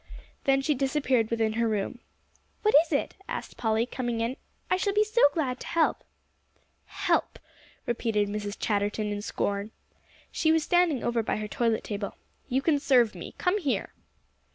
[0.45, 1.99] Then she disappeared within her room.
[2.63, 4.35] "What is it?" asked Polly, coming in.
[4.67, 6.03] "I shall be so glad to help."
[6.87, 7.37] "Help!"
[7.85, 8.57] repeated Mrs.
[8.59, 9.69] Chatterton in scorn.
[10.31, 12.15] She was standing over by her toilet table.
[12.49, 13.93] "You can serve me; come here."